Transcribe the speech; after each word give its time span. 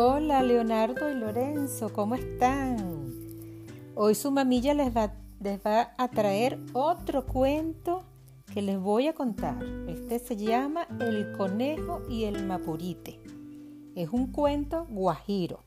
Hola 0.00 0.44
Leonardo 0.44 1.10
y 1.10 1.14
Lorenzo, 1.16 1.92
¿cómo 1.92 2.14
están? 2.14 2.76
Hoy 3.96 4.14
su 4.14 4.30
mamilla 4.30 4.72
les 4.72 4.96
va, 4.96 5.12
les 5.40 5.58
va 5.58 5.92
a 5.98 6.06
traer 6.06 6.60
otro 6.72 7.26
cuento 7.26 8.04
que 8.54 8.62
les 8.62 8.78
voy 8.78 9.08
a 9.08 9.12
contar. 9.12 9.58
Este 9.88 10.20
se 10.20 10.36
llama 10.36 10.86
El 11.00 11.32
conejo 11.32 12.02
y 12.08 12.26
el 12.26 12.46
mapurite. 12.46 13.18
Es 13.96 14.10
un 14.10 14.30
cuento 14.30 14.86
guajiro. 14.88 15.64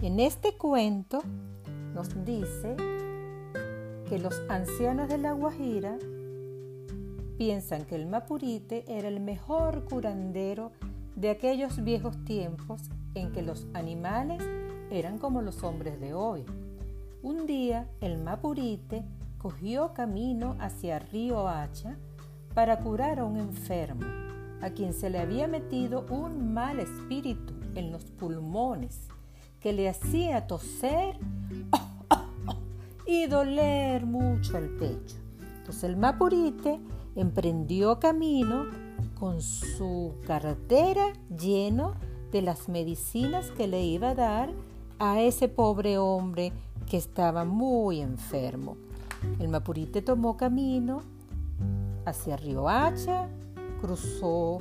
En 0.00 0.20
este 0.20 0.56
cuento 0.56 1.20
nos 1.92 2.24
dice 2.24 2.76
que 4.08 4.20
los 4.20 4.40
ancianos 4.48 5.08
de 5.08 5.18
la 5.18 5.32
Guajira 5.32 5.98
piensan 7.38 7.86
que 7.86 7.96
el 7.96 8.06
mapurite 8.06 8.84
era 8.86 9.08
el 9.08 9.18
mejor 9.18 9.84
curandero 9.86 10.70
de 11.16 11.30
aquellos 11.30 11.82
viejos 11.82 12.24
tiempos 12.24 12.82
en 13.14 13.32
que 13.32 13.42
los 13.42 13.66
animales 13.74 14.42
eran 14.90 15.18
como 15.18 15.42
los 15.42 15.62
hombres 15.62 16.00
de 16.00 16.14
hoy. 16.14 16.44
Un 17.22 17.46
día 17.46 17.88
el 18.00 18.18
mapurite 18.18 19.04
cogió 19.38 19.92
camino 19.94 20.56
hacia 20.58 20.98
Río 20.98 21.48
Hacha 21.48 21.96
para 22.54 22.80
curar 22.80 23.20
a 23.20 23.24
un 23.24 23.36
enfermo, 23.36 24.06
a 24.60 24.70
quien 24.70 24.92
se 24.92 25.10
le 25.10 25.18
había 25.18 25.46
metido 25.46 26.06
un 26.10 26.52
mal 26.52 26.80
espíritu 26.80 27.54
en 27.74 27.92
los 27.92 28.04
pulmones 28.04 29.08
que 29.60 29.72
le 29.72 29.88
hacía 29.88 30.46
toser 30.46 31.18
y 33.06 33.26
doler 33.26 34.06
mucho 34.06 34.56
el 34.56 34.70
pecho. 34.70 35.16
Entonces 35.58 35.84
el 35.84 35.96
mapurite 35.96 36.80
emprendió 37.14 37.98
camino 38.00 38.66
con 39.18 39.42
su 39.42 40.14
cartera 40.26 41.12
lleno 41.28 41.94
de 41.94 42.09
las 42.32 42.68
medicinas 42.68 43.50
que 43.50 43.66
le 43.66 43.84
iba 43.84 44.10
a 44.10 44.14
dar 44.14 44.50
a 44.98 45.20
ese 45.20 45.48
pobre 45.48 45.98
hombre 45.98 46.52
que 46.88 46.96
estaba 46.96 47.44
muy 47.44 48.00
enfermo. 48.00 48.76
El 49.38 49.48
Mapurite 49.48 50.02
tomó 50.02 50.36
camino 50.36 51.02
hacia 52.06 52.36
Río 52.36 52.68
Hacha, 52.68 53.28
cruzó 53.80 54.58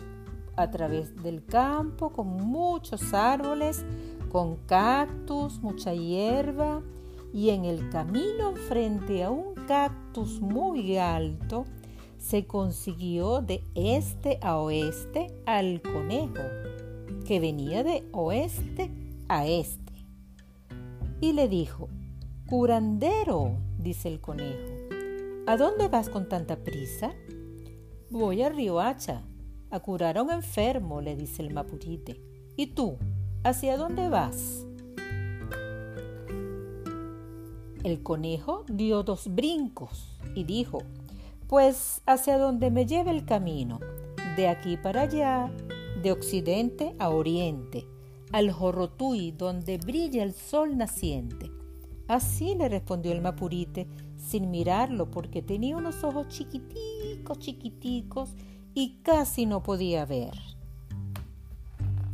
a 0.55 0.69
través 0.71 1.15
del 1.23 1.45
campo 1.45 2.09
con 2.09 2.27
muchos 2.27 3.13
árboles, 3.13 3.85
con 4.31 4.57
cactus, 4.65 5.59
mucha 5.61 5.93
hierba, 5.93 6.81
y 7.33 7.49
en 7.49 7.65
el 7.65 7.89
camino 7.89 8.55
frente 8.67 9.23
a 9.23 9.29
un 9.29 9.53
cactus 9.67 10.41
muy 10.41 10.97
alto 10.97 11.65
se 12.17 12.45
consiguió 12.45 13.41
de 13.41 13.63
este 13.75 14.39
a 14.41 14.57
oeste 14.57 15.27
al 15.45 15.81
conejo, 15.81 16.43
que 17.29 17.39
venía 17.39 17.83
de 17.83 18.09
oeste 18.11 18.89
a 19.27 19.45
este. 19.45 19.93
Y 21.21 21.33
le 21.33 21.47
dijo, 21.47 21.87
Curandero, 22.47 23.55
dice 23.77 24.07
el 24.07 24.19
conejo, 24.19 24.57
¿a 25.45 25.55
dónde 25.55 25.89
vas 25.89 26.09
con 26.09 26.27
tanta 26.27 26.63
prisa? 26.63 27.13
Voy 28.09 28.41
a 28.41 28.49
Riohacha 28.49 29.21
a 29.69 29.79
curar 29.79 30.17
a 30.17 30.23
un 30.23 30.31
enfermo, 30.31 31.01
le 31.01 31.15
dice 31.15 31.43
el 31.43 31.53
mapurite. 31.53 32.19
¿Y 32.55 32.73
tú? 32.73 32.97
¿Hacia 33.43 33.77
dónde 33.77 34.09
vas? 34.09 34.65
El 37.83 38.01
conejo 38.01 38.65
dio 38.67 39.03
dos 39.03 39.27
brincos 39.27 40.17
y 40.33 40.45
dijo, 40.45 40.79
pues 41.47 42.01
hacia 42.07 42.39
donde 42.39 42.71
me 42.71 42.87
lleve 42.87 43.11
el 43.11 43.23
camino, 43.23 43.79
de 44.35 44.47
aquí 44.47 44.77
para 44.77 45.01
allá, 45.01 45.51
de 46.01 46.11
occidente 46.11 46.95
a 46.99 47.09
oriente, 47.09 47.87
al 48.31 48.51
Jorrotuy, 48.51 49.31
donde 49.31 49.77
brilla 49.77 50.23
el 50.23 50.33
sol 50.33 50.77
naciente. 50.77 51.51
Así 52.07 52.55
le 52.55 52.69
respondió 52.69 53.11
el 53.11 53.21
mapurite, 53.21 53.87
sin 54.17 54.49
mirarlo, 54.51 55.11
porque 55.11 55.41
tenía 55.41 55.77
unos 55.77 56.03
ojos 56.03 56.27
chiquiticos, 56.27 57.39
chiquiticos, 57.39 58.35
y 58.73 58.99
casi 59.03 59.45
no 59.45 59.63
podía 59.63 60.05
ver. 60.05 60.33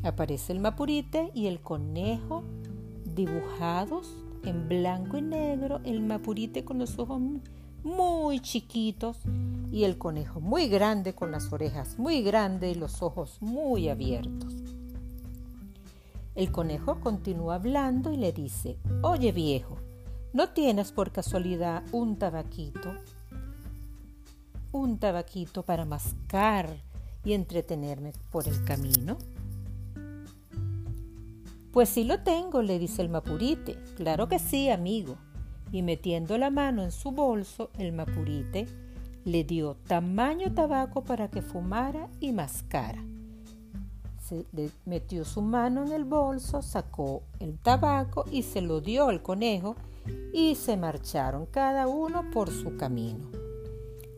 Aparece 0.03 0.53
el 0.53 0.59
mapurite 0.59 1.31
y 1.33 1.47
el 1.47 1.61
conejo 1.61 2.43
dibujados 3.15 4.15
en 4.43 4.67
blanco 4.67 5.17
y 5.17 5.21
negro, 5.21 5.79
el 5.83 6.01
mapurite 6.01 6.63
con 6.63 6.77
los 6.77 6.99
ojos 6.99 7.19
muy 7.85 8.39
chiquitos 8.39 9.15
y 9.71 9.83
el 9.83 9.99
conejo 9.99 10.41
muy 10.41 10.67
grande 10.67 11.13
con 11.13 11.31
las 11.31 11.53
orejas 11.53 11.99
muy 11.99 12.23
grandes 12.23 12.75
y 12.75 12.79
los 12.79 13.03
ojos 13.03 13.37
muy 13.41 13.89
abiertos. 13.89 14.55
El 16.33 16.51
conejo 16.51 16.99
continúa 16.99 17.55
hablando 17.55 18.11
y 18.11 18.17
le 18.17 18.33
dice, 18.33 18.79
oye 19.03 19.31
viejo, 19.31 19.77
¿no 20.33 20.49
tienes 20.49 20.91
por 20.91 21.11
casualidad 21.11 21.83
un 21.91 22.17
tabaquito? 22.17 22.95
Un 24.71 24.97
tabaquito 24.97 25.63
para 25.63 25.85
mascar 25.85 26.81
y 27.23 27.33
entretenerme 27.33 28.13
por 28.31 28.47
el 28.47 28.63
camino. 28.65 29.17
Pues 31.71 31.89
sí 31.89 32.03
lo 32.03 32.21
tengo, 32.23 32.63
le 32.63 32.79
dice 32.79 33.03
el 33.03 33.09
mapurite. 33.09 33.77
Claro 33.95 34.27
que 34.27 34.39
sí, 34.39 34.71
amigo 34.71 35.17
y 35.75 35.81
metiendo 35.81 36.37
la 36.37 36.49
mano 36.49 36.83
en 36.83 36.91
su 36.93 37.11
bolso, 37.11 37.69
el 37.77 37.91
mapurite 37.91 38.65
le 39.25 39.43
dio 39.43 39.75
tamaño 39.87 40.53
tabaco 40.53 41.03
para 41.03 41.29
que 41.29 41.41
fumara 41.41 42.07
y 42.21 42.31
mascara. 42.31 43.03
Se 44.23 44.45
le 44.53 44.71
metió 44.85 45.25
su 45.25 45.41
mano 45.41 45.83
en 45.83 45.91
el 45.91 46.05
bolso, 46.05 46.61
sacó 46.61 47.23
el 47.41 47.57
tabaco 47.57 48.23
y 48.31 48.43
se 48.43 48.61
lo 48.61 48.79
dio 48.79 49.09
al 49.09 49.21
conejo 49.21 49.75
y 50.31 50.55
se 50.55 50.77
marcharon 50.77 51.45
cada 51.45 51.87
uno 51.87 52.23
por 52.31 52.49
su 52.49 52.77
camino. 52.77 53.29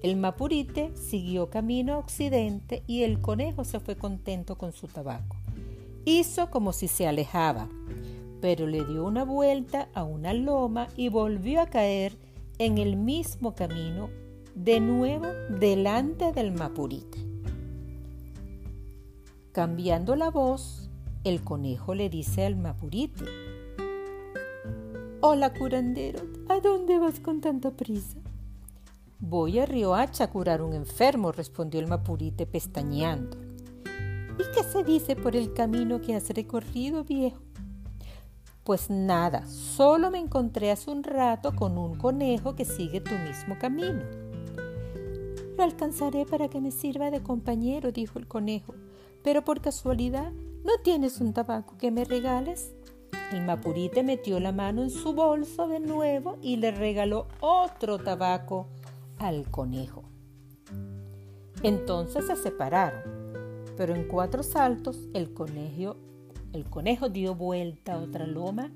El 0.04 0.16
mapurite 0.16 0.96
siguió 0.96 1.50
camino 1.50 1.96
a 1.96 1.98
occidente 1.98 2.84
y 2.86 3.02
el 3.02 3.20
conejo 3.20 3.64
se 3.64 3.80
fue 3.80 3.96
contento 3.96 4.60
con 4.60 4.74
su 4.74 4.88
tabaco. 4.88 5.36
Hizo 6.06 6.52
como 6.52 6.72
si 6.72 6.88
se 6.88 7.08
alejaba, 7.08 7.68
pero 8.42 8.68
le 8.68 8.86
dio 8.86 9.06
una 9.06 9.24
vuelta 9.24 9.90
a 9.94 10.04
una 10.04 10.34
loma 10.34 10.88
y 10.96 11.10
volvió 11.10 11.62
a 11.62 11.68
caer 11.68 12.18
en 12.60 12.78
el 12.78 12.96
mismo 12.96 13.56
camino, 13.56 14.10
de 14.56 14.80
nuevo 14.80 15.28
delante 15.50 16.32
del 16.32 16.52
mapurite. 16.52 17.20
Cambiando 19.52 20.16
la 20.16 20.30
voz, 20.30 20.90
el 21.24 21.44
conejo 21.44 21.94
le 21.96 22.10
dice 22.10 22.46
al 22.46 22.56
mapurite, 22.56 23.26
Hola 25.20 25.54
curandero, 25.54 26.20
¿a 26.48 26.60
dónde 26.60 27.00
vas 27.00 27.20
con 27.20 27.42
tanta 27.42 27.72
prisa? 27.72 28.20
Voy 29.20 29.58
a 29.58 29.66
Riohacha 29.66 30.26
a 30.26 30.30
curar 30.30 30.62
un 30.62 30.74
enfermo, 30.74 31.32
respondió 31.32 31.80
el 31.80 31.88
mapurite 31.88 32.46
pestañeando. 32.46 33.36
¿Y 34.40 34.44
qué 34.54 34.64
se 34.64 34.84
dice 34.84 35.16
por 35.16 35.36
el 35.36 35.54
camino 35.54 36.00
que 36.02 36.16
has 36.16 36.30
recorrido, 36.30 37.04
viejo? 37.04 37.42
Pues 38.68 38.90
nada, 38.90 39.46
solo 39.48 40.12
me 40.12 40.20
encontré 40.20 40.72
hace 40.72 40.92
un 40.92 41.02
rato 41.02 41.56
con 41.56 41.78
un 41.78 41.96
conejo 41.96 42.54
que 42.54 42.66
sigue 42.66 43.00
tu 43.00 43.16
mismo 43.16 43.58
camino. 43.58 44.04
Lo 45.58 45.64
alcanzaré 45.64 46.26
para 46.26 46.50
que 46.50 46.60
me 46.60 46.72
sirva 46.72 47.10
de 47.10 47.24
compañero, 47.24 47.94
dijo 47.94 48.20
el 48.20 48.28
conejo. 48.28 48.76
Pero 49.24 49.46
por 49.46 49.62
casualidad, 49.62 50.34
¿no 50.66 50.74
tienes 50.84 51.22
un 51.22 51.32
tabaco 51.32 51.78
que 51.78 51.92
me 51.92 52.04
regales? 52.04 52.74
El 53.32 53.46
mapurite 53.46 54.04
metió 54.04 54.38
la 54.42 54.52
mano 54.52 54.84
en 54.84 54.90
su 54.90 55.14
bolso 55.14 55.70
de 55.70 55.80
nuevo 55.80 56.38
y 56.42 56.58
le 56.58 56.72
regaló 56.72 57.28
otro 57.40 58.00
tabaco 58.00 58.68
al 59.18 59.50
conejo. 59.50 60.04
Entonces 61.64 62.28
se 62.28 62.36
separaron, 62.36 63.00
pero 63.78 63.96
en 63.96 64.10
cuatro 64.10 64.44
saltos 64.44 65.08
el 65.14 65.34
conejo 65.34 65.96
el 66.54 66.66
conejo 66.70 67.10
dio 67.10 67.36
vuelta 67.36 67.94
a 67.94 68.00
otra 68.00 68.26
loma 68.26 68.72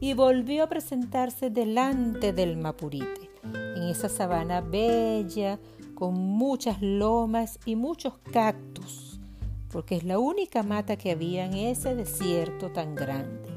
y 0.00 0.14
volvió 0.14 0.64
a 0.64 0.68
presentarse 0.68 1.50
delante 1.50 2.32
del 2.32 2.56
mapurite, 2.56 3.30
en 3.76 3.84
esa 3.84 4.08
sabana 4.08 4.60
bella, 4.60 5.60
con 5.94 6.14
muchas 6.14 6.82
lomas 6.82 7.58
y 7.64 7.76
muchos 7.76 8.18
cactus, 8.32 9.20
porque 9.70 9.96
es 9.96 10.04
la 10.04 10.18
única 10.18 10.62
mata 10.62 10.96
que 10.96 11.12
había 11.12 11.44
en 11.44 11.54
ese 11.54 11.94
desierto 11.94 12.70
tan 12.72 12.94
grande. 12.94 13.48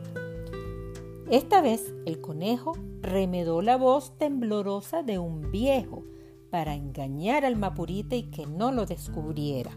Esta 1.32 1.62
vez 1.62 1.94
el 2.06 2.22
conejo 2.22 2.74
remedó 3.02 3.64
la 3.64 3.78
voz 3.78 4.16
temblorosa 4.20 5.02
de 5.02 5.18
un 5.18 5.50
viejo 5.50 6.04
para 6.52 6.76
engañar 6.76 7.46
al 7.46 7.56
mapurite 7.56 8.16
y 8.16 8.24
que 8.30 8.46
no 8.46 8.72
lo 8.72 8.86
descubriera, 8.86 9.72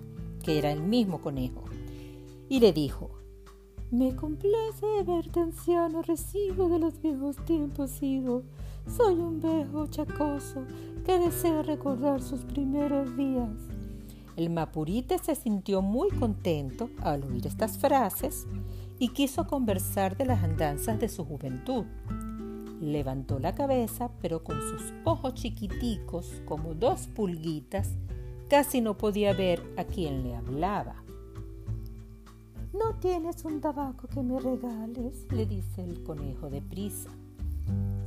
que 0.44 0.58
era 0.58 0.70
el 0.70 0.82
mismo 0.82 1.22
conejo. 1.22 1.64
Y 2.50 2.60
le 2.60 2.74
dijo, 2.74 3.18
me 3.90 4.14
complace 4.14 5.02
verte 5.06 5.40
anciano, 5.40 6.02
recibo 6.02 6.68
de 6.68 6.78
los 6.78 7.00
viejos 7.00 7.36
tiempos 7.46 8.02
ido. 8.02 8.42
Soy 8.86 9.14
un 9.14 9.40
viejo 9.40 9.86
chacoso 9.86 10.64
que 11.04 11.18
desea 11.18 11.62
recordar 11.62 12.20
sus 12.20 12.40
primeros 12.44 13.16
días. 13.16 13.48
El 14.36 14.50
mapurite 14.50 15.18
se 15.18 15.34
sintió 15.34 15.80
muy 15.80 16.10
contento 16.10 16.90
al 17.02 17.24
oír 17.24 17.46
estas 17.46 17.78
frases 17.78 18.46
y 18.98 19.08
quiso 19.08 19.46
conversar 19.46 20.16
de 20.16 20.26
las 20.26 20.44
andanzas 20.44 21.00
de 21.00 21.08
su 21.08 21.24
juventud. 21.24 21.84
Levantó 22.80 23.38
la 23.38 23.54
cabeza, 23.54 24.10
pero 24.20 24.44
con 24.44 24.60
sus 24.60 24.92
ojos 25.04 25.34
chiquiticos 25.34 26.42
como 26.44 26.74
dos 26.74 27.08
pulguitas, 27.08 27.96
casi 28.48 28.80
no 28.80 28.98
podía 28.98 29.32
ver 29.32 29.62
a 29.76 29.84
quién 29.84 30.22
le 30.22 30.36
hablaba. 30.36 31.07
¿No 32.72 32.96
tienes 33.00 33.44
un 33.44 33.60
tabaco 33.60 34.08
que 34.08 34.22
me 34.22 34.38
regales? 34.38 35.26
le 35.30 35.46
dice 35.46 35.82
el 35.82 36.02
conejo 36.02 36.50
de 36.50 36.60
prisa. 36.60 37.08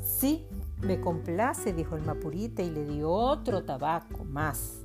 Sí, 0.04 0.46
me 0.82 1.02
complace, 1.02 1.74
dijo 1.74 1.96
el 1.96 2.04
mapurita 2.04 2.62
y 2.62 2.70
le 2.70 2.86
dio 2.86 3.10
otro 3.10 3.64
tabaco 3.64 4.24
más. 4.24 4.84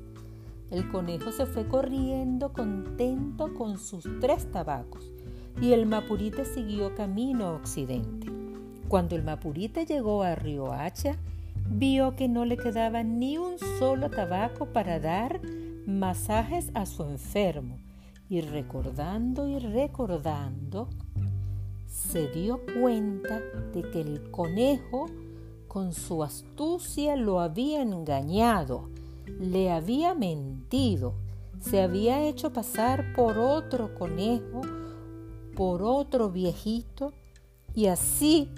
El 0.71 0.91
conejo 0.91 1.31
se 1.31 1.47
fue 1.47 1.69
corriendo 1.69 2.53
contento 2.53 3.53
con 3.55 3.79
sus 3.79 4.09
tres 4.21 4.51
tabacos 4.51 5.13
y 5.61 5.73
el 5.73 5.87
mapurita 5.87 6.45
siguió 6.45 6.95
camino 6.95 7.47
a 7.47 7.53
occidente. 7.53 8.33
Cuando 8.89 9.15
el 9.15 9.25
mapurita 9.25 9.83
llegó 9.83 10.23
a 10.23 10.35
Riohacha, 10.35 11.17
vio 11.69 12.17
que 12.17 12.29
no 12.29 12.45
le 12.45 12.57
quedaba 12.57 13.03
ni 13.03 13.37
un 13.37 13.59
solo 13.79 14.11
tabaco 14.11 14.67
para 14.67 15.01
dar 15.01 15.41
masajes 15.87 16.71
a 16.75 16.87
su 16.87 17.05
enfermo. 17.05 17.79
Y 18.29 18.41
recordando 18.41 19.47
y 19.47 19.61
recordando, 19.61 20.89
se 21.87 22.27
dio 22.29 22.61
cuenta 22.81 23.41
de 23.73 23.83
que 23.91 24.01
el 24.01 24.31
conejo 24.33 25.07
con 25.69 25.93
su 25.93 26.25
astucia 26.25 27.15
lo 27.15 27.39
había 27.39 27.83
engañado, 27.83 28.89
le 29.39 29.71
había 29.71 30.15
mentido, 30.15 31.15
se 31.61 31.81
había 31.83 32.27
hecho 32.27 32.53
pasar 32.53 33.13
por 33.15 33.39
otro 33.39 33.95
conejo, 33.95 34.63
por 35.55 35.85
otro 35.85 36.31
viejito, 36.31 37.13
y 37.75 37.87
así 37.87 38.51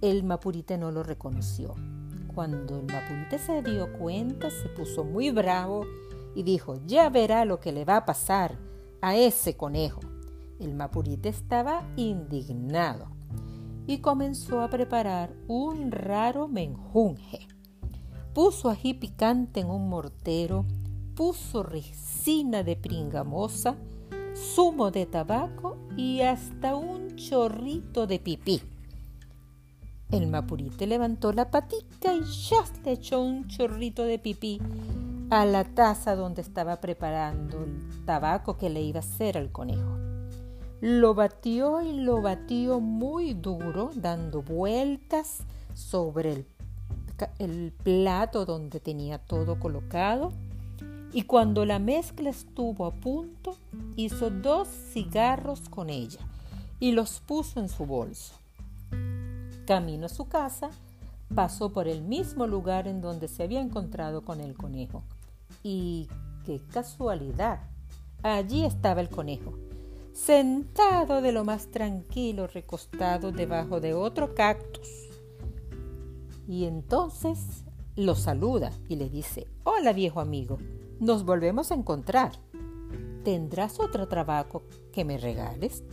el 0.00 0.24
mapurite 0.24 0.78
no 0.78 0.90
lo 0.92 1.02
reconoció. 1.02 1.74
Cuando 2.34 2.78
el 2.78 2.86
mapurite 2.86 3.38
se 3.38 3.62
dio 3.62 3.92
cuenta, 3.98 4.48
se 4.50 4.68
puso 4.70 5.04
muy 5.04 5.30
bravo 5.30 5.84
y 6.34 6.42
dijo, 6.42 6.80
ya 6.86 7.10
verá 7.10 7.44
lo 7.44 7.60
que 7.60 7.72
le 7.72 7.84
va 7.84 7.98
a 7.98 8.06
pasar 8.06 8.69
a 9.00 9.16
ese 9.16 9.56
conejo. 9.56 10.00
El 10.58 10.74
mapurite 10.74 11.28
estaba 11.28 11.82
indignado 11.96 13.08
y 13.86 13.98
comenzó 13.98 14.60
a 14.60 14.68
preparar 14.68 15.34
un 15.48 15.90
raro 15.90 16.48
menjunje. 16.48 17.48
Puso 18.34 18.68
ají 18.68 18.94
picante 18.94 19.60
en 19.60 19.70
un 19.70 19.88
mortero, 19.88 20.64
puso 21.16 21.62
resina 21.62 22.62
de 22.62 22.76
pringamosa, 22.76 23.76
zumo 24.36 24.90
de 24.90 25.06
tabaco 25.06 25.76
y 25.96 26.20
hasta 26.20 26.76
un 26.76 27.16
chorrito 27.16 28.06
de 28.06 28.18
pipí. 28.18 28.62
El 30.10 30.26
mapurite 30.26 30.86
levantó 30.86 31.32
la 31.32 31.50
patita 31.50 32.14
y 32.14 32.22
ya 32.22 32.64
le 32.84 32.92
echó 32.92 33.22
un 33.22 33.46
chorrito 33.48 34.04
de 34.04 34.18
pipí 34.18 34.60
a 35.30 35.46
la 35.46 35.62
taza 35.62 36.16
donde 36.16 36.42
estaba 36.42 36.80
preparando 36.80 37.62
el 37.62 38.04
tabaco 38.04 38.56
que 38.56 38.68
le 38.68 38.82
iba 38.82 38.98
a 38.98 39.04
hacer 39.04 39.38
al 39.38 39.52
conejo. 39.52 39.96
Lo 40.80 41.14
batió 41.14 41.82
y 41.82 41.92
lo 41.92 42.20
batió 42.20 42.80
muy 42.80 43.34
duro, 43.34 43.92
dando 43.94 44.42
vueltas 44.42 45.38
sobre 45.74 46.44
el, 47.38 47.72
plato 47.84 48.44
donde 48.44 48.80
tenía 48.80 49.18
todo 49.18 49.60
colocado. 49.60 50.32
Y 51.12 51.22
cuando 51.22 51.64
la 51.64 51.78
mezcla 51.78 52.30
estuvo 52.30 52.84
a 52.86 52.92
punto, 52.92 53.56
hizo 53.94 54.30
dos 54.30 54.68
cigarros 54.92 55.68
con 55.68 55.90
ella 55.90 56.20
y 56.80 56.90
los 56.90 57.20
puso 57.20 57.60
en 57.60 57.68
su 57.68 57.86
bolso. 57.86 58.34
Camino 59.64 60.06
a 60.06 60.08
su 60.08 60.28
casa, 60.28 60.70
pasó 61.34 61.72
por 61.72 61.86
el 61.86 62.02
mismo 62.02 62.48
lugar 62.48 62.88
en 62.88 63.00
donde 63.00 63.28
se 63.28 63.44
había 63.44 63.60
encontrado 63.60 64.22
con 64.22 64.40
el 64.40 64.54
conejo. 64.54 65.04
Y 65.62 66.08
qué 66.44 66.60
casualidad, 66.72 67.60
allí 68.22 68.64
estaba 68.64 69.00
el 69.00 69.08
conejo, 69.08 69.54
sentado 70.12 71.20
de 71.22 71.32
lo 71.32 71.44
más 71.44 71.70
tranquilo, 71.70 72.46
recostado 72.46 73.32
debajo 73.32 73.80
de 73.80 73.94
otro 73.94 74.34
cactus. 74.34 75.08
Y 76.48 76.64
entonces 76.64 77.64
lo 77.96 78.14
saluda 78.14 78.72
y 78.88 78.96
le 78.96 79.08
dice, 79.08 79.46
hola 79.64 79.92
viejo 79.92 80.20
amigo, 80.20 80.58
nos 80.98 81.24
volvemos 81.24 81.70
a 81.70 81.74
encontrar. 81.74 82.32
¿Tendrás 83.24 83.78
otro 83.80 84.08
trabajo 84.08 84.62
que 84.92 85.04
me 85.04 85.18
regales? 85.18 85.84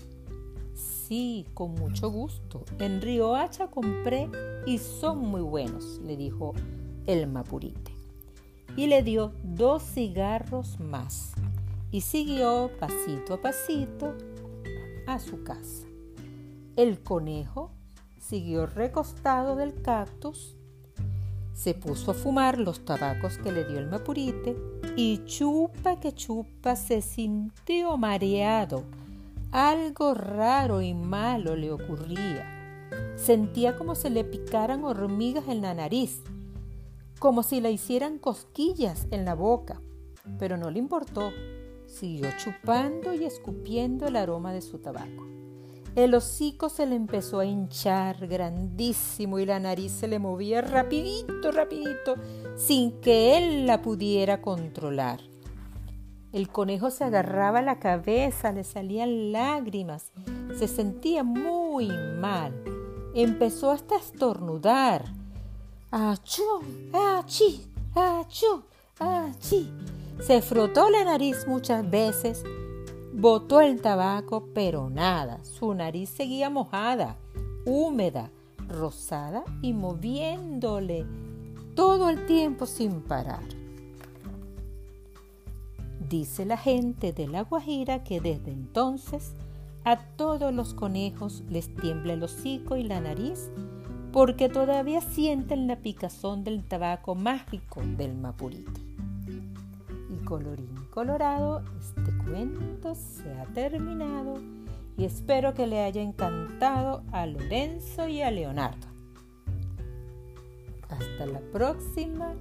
Sí, 0.74 1.46
con 1.54 1.76
mucho 1.76 2.10
gusto. 2.10 2.64
En 2.80 3.02
Riohacha 3.02 3.68
compré 3.68 4.30
y 4.66 4.78
son 4.78 5.20
muy 5.20 5.42
buenos, 5.42 6.00
le 6.04 6.16
dijo 6.16 6.54
el 7.06 7.28
mapurite. 7.28 7.97
Y 8.78 8.88
le 8.88 9.04
dio 9.04 9.34
dos 9.44 9.84
cigarros 9.84 10.80
más 10.80 11.34
y 11.92 12.02
siguió 12.02 12.72
pasito 12.80 13.34
a 13.34 13.42
pasito 13.42 14.14
a 15.06 15.20
su 15.20 15.44
casa. 15.44 15.86
El 16.78 17.02
conejo 17.04 17.72
siguió 18.18 18.66
recostado 18.66 19.58
del 19.58 19.82
cactus, 19.82 20.56
se 21.54 21.74
puso 21.74 22.12
a 22.12 22.14
fumar 22.14 22.60
los 22.60 22.86
tabacos 22.86 23.38
que 23.40 23.52
le 23.52 23.66
dio 23.66 23.80
el 23.80 23.88
mapurite 23.88 24.56
y 24.96 25.26
chupa 25.26 26.00
que 26.00 26.14
chupa 26.14 26.78
se 26.78 27.02
sintió 27.02 27.98
mareado 27.98 28.84
algo 29.52 30.14
raro 30.14 30.82
y 30.82 30.94
malo 30.94 31.56
le 31.56 31.72
ocurría. 31.72 32.46
Sentía 33.16 33.76
como 33.78 33.96
si 33.96 34.10
le 34.10 34.24
picaran 34.24 34.84
hormigas 34.84 35.48
en 35.48 35.62
la 35.62 35.74
nariz, 35.74 36.22
como 37.20 37.44
si 37.44 37.62
le 37.62 37.72
hicieran 37.72 38.20
cosquillas 38.20 39.08
en 39.12 39.26
la 39.26 39.36
boca, 39.36 39.82
pero 40.40 40.58
no 40.58 40.70
le 40.70 40.80
importó. 40.80 41.32
Siguió 41.86 42.30
chupando 42.38 43.14
y 43.14 43.24
escupiendo 43.24 44.08
el 44.08 44.16
aroma 44.16 44.54
de 44.54 44.62
su 44.62 44.80
tabaco. 44.80 45.26
El 45.96 46.14
hocico 46.14 46.70
se 46.70 46.86
le 46.86 46.96
empezó 46.96 47.40
a 47.40 47.46
hinchar 47.46 48.28
grandísimo 48.28 49.40
y 49.40 49.48
la 49.48 49.60
nariz 49.60 49.92
se 49.94 50.08
le 50.08 50.20
movía 50.20 50.62
rapidito, 50.62 51.52
rapidito, 51.52 52.16
sin 52.56 53.02
que 53.02 53.38
él 53.38 53.66
la 53.66 53.82
pudiera 53.82 54.40
controlar. 54.40 55.22
El 56.34 56.50
conejo 56.50 56.92
se 56.92 57.04
agarraba 57.04 57.64
la 57.64 57.80
cabeza, 57.80 58.52
le 58.52 58.64
salían 58.64 59.32
lágrimas, 59.32 60.12
se 60.56 60.68
sentía 60.68 61.24
muy 61.24 61.88
mal. 62.20 62.54
Empezó 63.16 63.72
hasta 63.72 63.96
a 63.96 64.00
estornudar. 64.00 65.06
¡Achú! 65.90 66.44
¡Achí! 66.92 67.66
¡Achú! 67.96 68.62
¡Achí! 69.00 69.72
Se 70.20 70.42
frotó 70.42 70.90
la 70.90 71.06
nariz 71.06 71.48
muchas 71.48 71.90
veces, 71.90 72.44
botó 73.14 73.62
el 73.62 73.82
tabaco, 73.82 74.50
pero 74.54 74.90
nada. 74.90 75.42
Su 75.46 75.74
nariz 75.74 76.10
seguía 76.10 76.50
mojada, 76.50 77.16
húmeda, 77.66 78.32
rosada 78.68 79.46
y 79.62 79.72
moviéndole 79.72 81.06
todo 81.74 82.10
el 82.10 82.26
tiempo 82.26 82.66
sin 82.66 83.02
parar. 83.02 83.44
Dice 86.10 86.46
la 86.46 86.58
gente 86.58 87.14
de 87.14 87.28
La 87.28 87.44
Guajira 87.44 88.04
que 88.04 88.20
desde 88.20 88.52
entonces 88.52 89.32
a 89.86 89.98
todos 89.98 90.54
los 90.54 90.74
conejos 90.74 91.44
les 91.50 91.74
tiembla 91.76 92.14
el 92.14 92.24
hocico 92.24 92.76
y 92.76 92.84
la 92.84 93.00
nariz 93.00 93.50
porque 94.12 94.50
todavía 94.50 95.02
sienten 95.02 95.68
la 95.68 95.78
picazón 95.78 96.44
del 96.44 96.64
tabaco 96.64 97.16
mágico 97.16 97.82
del 97.82 98.16
mapurito. 98.16 98.80
Y 100.10 100.24
colorín 100.24 100.78
colorado, 100.98 101.62
este 101.80 102.12
cuento 102.26 102.96
se 102.96 103.32
ha 103.34 103.46
terminado 103.54 104.42
y 104.98 105.06
espero 105.06 105.54
que 105.54 105.68
le 105.68 105.84
haya 105.84 106.02
encantado 106.02 107.04
a 107.12 107.28
Lorenzo 107.28 108.08
y 108.08 108.24
a 108.24 108.32
Leonardo. 108.32 108.88
Hasta 110.90 111.28
la 111.28 111.40
próxima 111.52 112.34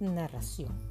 narración. 0.00 0.87